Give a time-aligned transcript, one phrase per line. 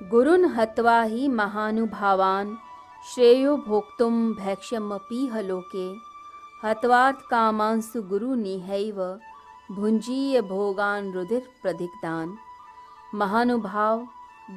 [0.00, 2.56] गुरुन हत्वा ही महानुभावान
[3.04, 5.86] श्रेयो भोक्तुम भैक्ष्यमपीह लोके
[8.08, 8.98] गुरु निहैव
[9.70, 12.34] भुंजीय भोगान रुधिर प्रधिकदान
[13.14, 14.06] महानुभाव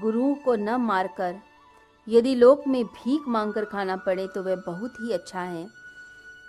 [0.02, 1.36] गुरुओं को न मारकर,
[2.08, 5.66] यदि लोक में भीख मांगकर खाना पड़े तो वह बहुत ही अच्छा है।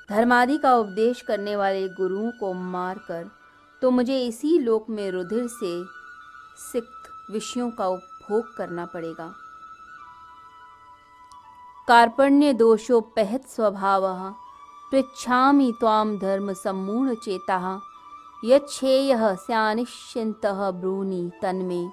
[0.09, 3.31] धर्मादि का उपदेश करने वाले गुरुओं को मारकर
[3.83, 5.73] तो मुझे इसी लोक में रुधिर से
[6.63, 7.89] सिक्त विषयों का
[8.27, 9.33] उपभोग करना पड़ेगा।
[11.89, 14.07] कार्पण्य दोषोपहत स्वभाव
[14.93, 17.81] पृछामि ताम धर्म सम्मूढ़ चेता।
[18.45, 21.87] यच्छेय स्यानिश्चिंत ब्रूनि तन्मे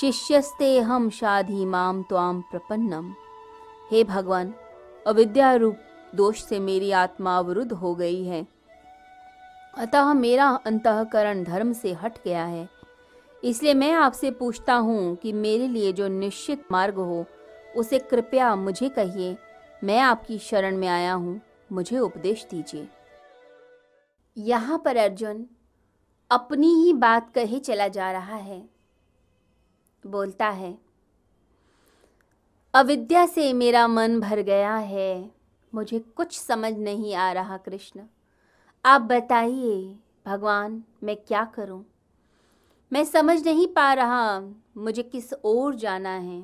[0.00, 3.12] शिष्यस्ते हम शाधि माम त्वाम प्रपन्नम।
[3.90, 4.54] हे भगवान
[5.06, 5.76] अविद्या रूप
[6.14, 8.46] दोष से मेरी आत्मा अवरुद्ध हो गई है।
[9.78, 12.68] अतः मेरा अंतकरण धर्म से हट गया है।
[13.44, 17.24] इसलिए मैं आपसे पूछता हूँ कि मेरे लिए जो निश्चित मार्ग हो,
[17.76, 19.36] उसे कृपया मुझे कहिए।
[19.84, 21.40] मैं आपकी शरण में आया हूँ,
[21.72, 22.88] मुझे उपदेश दीजिए।
[24.36, 25.46] यहाँ पर अर्जुन
[26.30, 28.68] अपनी ही बात कहे चला जा रहा है।
[30.06, 30.78] बोलता है,
[32.74, 35.30] अविद्या से मेरा मन भर गया है।
[35.74, 38.00] मुझे कुछ समझ नहीं आ रहा, कृष्ण।
[38.84, 41.84] आप बताइए, भगवान, मैं क्या करूँ?
[42.92, 44.40] मैं समझ नहीं पा रहा,
[44.76, 46.42] मुझे किस ओर जाना है?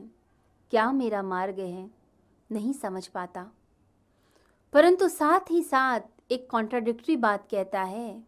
[0.70, 1.90] क्या मेरा मार्ग है?
[2.52, 3.50] नहीं समझ पाता।
[4.72, 6.00] परंतु साथ ही साथ
[6.30, 8.24] एक कॉन्ट्राडिक्टरी बात कहता है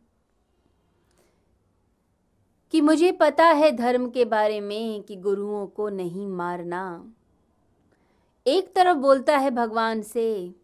[2.70, 7.12] कि मुझे पता है धर्म के बारे में कि गुरुओं को नहीं मारना।
[8.46, 10.54] एक तरफ़ बोलता है भगवान से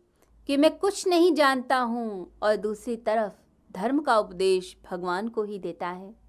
[0.47, 3.33] कि मैं कुछ नहीं जानता हूँ और दूसरी तरफ़
[3.73, 6.22] धर्म का उपदेश भगवान को ही देता है।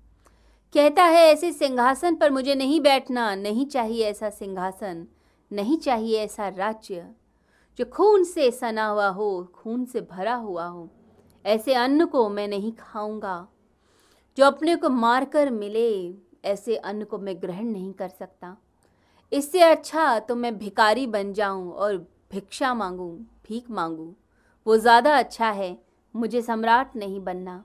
[0.73, 5.05] कहता है, ऐसे सिंहासन पर मुझे नहीं बैठना, नहीं चाहिए ऐसा सिंहासन,
[5.51, 7.05] नहीं चाहिए ऐसा राज्य,
[7.79, 10.89] जो खून से सना हुआ हो, खून से भरा हुआ हो।
[11.45, 13.47] ऐसे अन्न को मैं नहीं खाऊँगा,
[14.37, 16.13] जो अपने को मारकर मिले,
[16.45, 18.55] ऐसे अन्न को मैं ग्रहण नहीं कर सकता।
[19.31, 21.97] इससे अच्छा तो मैं भिकारी बन जाऊँ और
[22.31, 23.15] भिक्षा मांगूं,
[23.47, 24.11] भीख मांगूं।
[24.65, 25.77] वो ज़्यादा अच्छा है,
[26.15, 27.63] मुझे सम्राट नहीं बनना।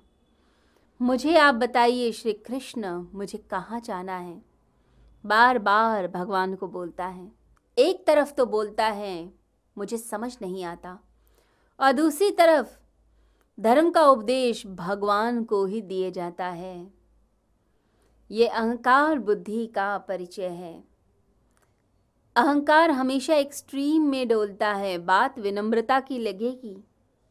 [1.03, 4.43] मुझे आप बताइए, श्री कृष्ण, मुझे कहाँ जाना है?
[5.27, 7.33] बार बार भगवान को बोलता है।
[7.79, 9.35] एक तरफ़ तो बोलता है,
[9.79, 10.99] मुझे समझ नहीं आता।
[11.81, 12.79] और दूसरी तरफ़,
[13.61, 16.95] धर्म का उपदेश भगवान को ही दिए जाता है।
[18.31, 20.85] ये अहंकार बुद्धि का परिचय है।
[22.37, 26.85] अहंकार हमेशा एक्सट्रीम में डोलता है, बात विनम्रता की लगेगी,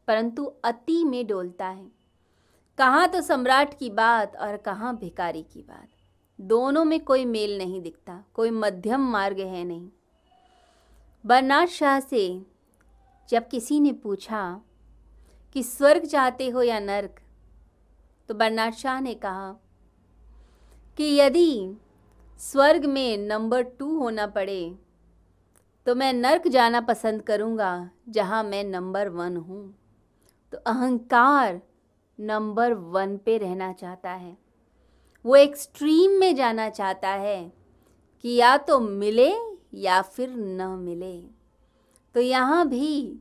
[0.08, 1.97] परंतु अति में डोलता है।
[2.78, 5.88] कहाँ तो सम्राट की बात और कहाँ भिकारी की बात।
[6.40, 9.88] दोनों में कोई मेल नहीं दिखता, कोई मध्यम मार्ग है नहीं।
[11.26, 12.42] बरनाथ शाह से
[13.30, 14.62] जब किसी ने पूछा
[15.56, 17.20] कि स्वर्ग चाहते हो या नर्क
[18.30, 19.52] तो बरनाथ शाह ने कहा
[20.98, 21.76] कि यदि
[22.40, 24.76] स्वर्ग में नंबर टू होना पड़े
[25.88, 29.64] तो मैं नर्क जाना पसंद करूँगा जहाँ मैं नंबर वन हूँ।
[30.54, 31.60] तो अहंकार
[32.20, 34.38] नंबर वन पे रहना चाहता है।
[35.26, 37.54] वो एक्सट्रीम में जाना चाहता है
[38.22, 39.34] कि या तो मिले
[39.74, 41.22] या फिर न मिले।
[42.14, 43.20] तो यहाँ भी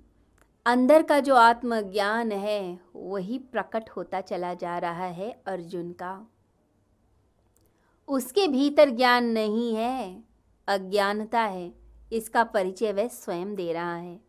[0.67, 6.27] अंदर का जो आत्मज्ञान है, वही प्रकट होता चला जा रहा है अर्जुन का।
[8.09, 10.25] उसके भीतर ज्ञान नहीं है,
[10.69, 11.75] अज्ञानता है,
[12.13, 14.21] इसका परिचय वह स्वयं दे रहा है।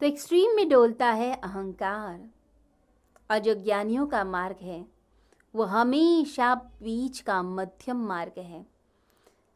[0.00, 2.41] तो एक्सट्रीम में डोलता है अहंकार।
[3.30, 4.84] और जो ज्ञानियों का मार्ग है।
[5.54, 8.66] वो हमेशा बीच का मध्यम मार्ग है,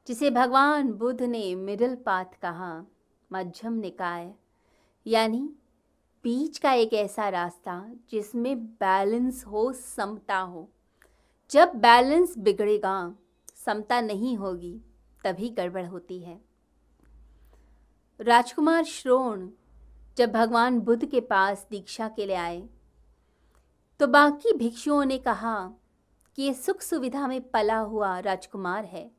[0.06, 2.84] जिसे भगवान बुद्ध ने मिडल पाथ कहा,
[3.32, 4.32] मध्यम निकाय।
[5.06, 5.48] यानी
[6.24, 10.68] बीच का एक ऐसा रास्ता जिसमें बैलेंस हो, समता हो।
[11.50, 13.14] जब बैलेंस बिगड़ेगा,
[13.66, 14.80] समता नहीं होगी,
[15.24, 16.40] तभी गड़बड़ होती है।
[18.20, 19.48] राजकुमार श्रोण
[20.16, 22.68] जब भगवान बुद्ध के पास दीक्षा के लिए आए
[24.00, 25.70] तो बाकी भिक्षुओं ने कहा,
[26.36, 29.10] कि ये सुख सुविधा में पला हुआ राजकुमार है।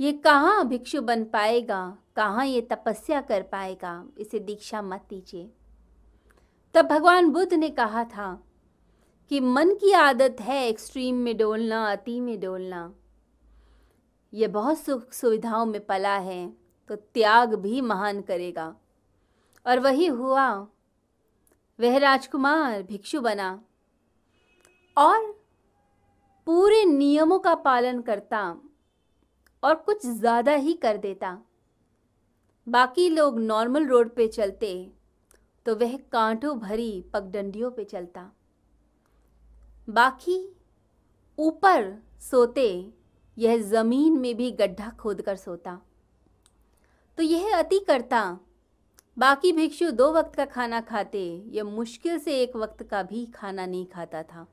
[0.00, 1.96] ये कहाँ भिक्षु बन पाएगा?
[2.16, 4.06] कहाँ ये तपस्या कर पाएगा?
[4.18, 5.50] इसे दीक्षा मत दीजिए।
[6.74, 8.44] तब भगवान बुद्ध ने कहा था
[9.28, 12.94] कि मन की आदत है एक्सट्रीम में डोलना, अति में डोलना।
[14.34, 16.52] ये बहुत सुख सुविधाओं में पला है
[16.88, 18.76] तो त्याग भी महान करेगा।
[19.66, 20.50] और वही हुआ।
[21.80, 23.62] वह राजकुमार भिक्षु बना।
[24.96, 25.30] और
[26.46, 28.42] पूरे नियमों का पालन करता
[29.62, 31.38] और कुछ ज़्यादा ही कर देता।
[32.66, 34.74] बाकी लोग नॉर्मल रोड पे चलते
[35.66, 38.30] तो वह कांटों भरी पगडंडियों पे चलता।
[39.88, 40.38] बाकी
[41.38, 42.92] ऊपर सोते,
[43.36, 45.80] यह ज़मीन में भी गड्ढा खोद कर सोता।
[47.18, 48.38] तो यह अति करता,
[49.16, 53.66] बाकी भिक्षु दो वक्त का खाना खाते यह मुश्किल से एक वक्त का भी खाना
[53.66, 54.46] नहीं खाता था।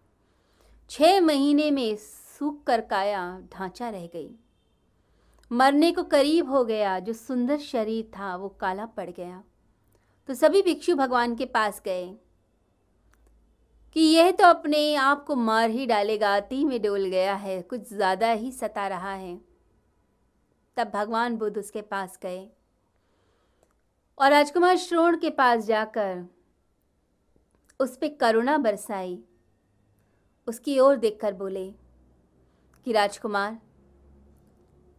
[0.90, 3.22] छः महीने में सूख कर काया
[3.54, 4.30] ढांचा रह गई।
[5.52, 9.44] मरने को करीब हो गया, जो सुंदर शरीर था, वो काला पड़ गया।
[10.30, 12.08] तो सभी भिक्षु भगवान के पास गए
[13.96, 17.88] कि यह तो अपने आप को मार ही डालेगा, अति में डोल गया है, कुछ
[17.90, 19.40] ज़्यादा ही सता रहा है।
[20.78, 22.48] तब भगवान बुद्ध उसके पास गए
[24.18, 26.26] और राजकुमार श्रोण के पास जाकर
[27.80, 29.20] उस पर करुणा बरसाई।
[30.50, 31.72] उसकी ओर देखकर बोले,
[32.88, 33.60] कि राजकुमार,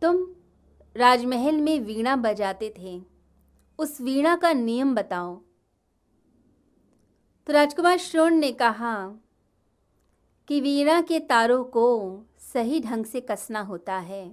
[0.02, 0.26] तुम
[0.96, 3.00] राजमहल में वीणा बजाते थे।
[3.78, 5.34] उस वीणा का नियम बताओ।
[7.46, 8.94] तो राजकुमार श्रोण ने कहा
[10.48, 11.86] कि वीणा के तारों को
[12.52, 14.24] सही ढंग से कसना होता है।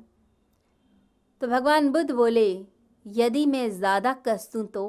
[1.42, 2.66] तो भगवान बुद्ध बोले,
[3.06, 4.88] यदि मैं ज़्यादा कस दूँ तो?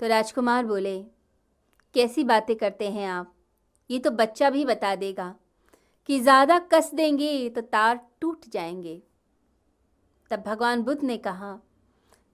[0.00, 1.02] तो राजकुमार बोले,
[1.94, 3.34] कैसी बातें करते हैं आप?
[3.90, 5.34] ये तो बच्चा भी बता देगा
[6.06, 9.02] कि ज़्यादा कस देंगे तो तार टूट जाएँगे।
[10.30, 11.60] तब भगवान बुद्ध ने कहा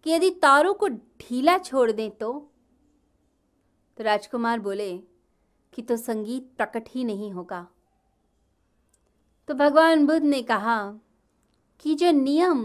[0.05, 2.33] कि यदि तारों को ढीला छोड़ दें तो?
[3.99, 4.97] तो राजकुमार बोले
[5.73, 7.67] कि तो संगीत प्रकट ही नहीं होगा।
[9.49, 11.01] तो भगवान बुद्ध ने कहा
[11.81, 12.63] कि जो नियम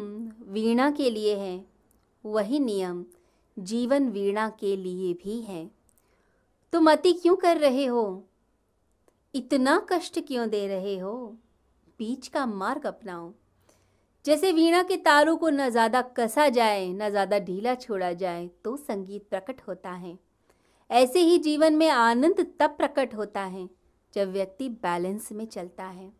[0.48, 1.66] वीणा के लिए है,
[2.26, 3.06] वही नियम
[3.60, 5.72] जीवन वीणा के लिए भी है।
[6.74, 8.26] तुम अति क्यों कर रहे हो?
[9.34, 11.38] इतना कष्ट क्यों दे रहे हो?
[12.00, 13.32] बीच का मार्ग अपनाओ।
[14.26, 18.78] जैसे वीणा के तारों को न ज़्यादा कसा जाए, न ज़्यादा ढीला छोड़ा जाए तो
[18.78, 20.18] संगीत प्रकट होता है।
[20.92, 23.70] ऐसे ही जीवन में आनंद तब प्रकट होता है,
[24.14, 26.12] जब व्यक्ति बैलेंस में चलता है।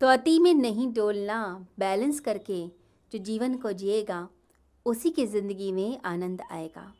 [0.00, 2.66] तो अति में नहीं डोलना, बैलेंस करके
[3.12, 4.28] जो जीवन को जिएगा,
[4.86, 6.94] उसी की ज़िंदगी में आनंद आएगा।